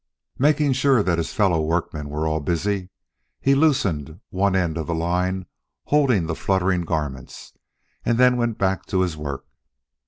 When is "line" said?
4.95-5.45